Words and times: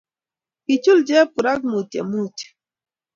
Kichuul 0.65 0.99
chepkurak 1.07 1.61
Mutyo 1.71 2.01
mutyo 2.11 2.49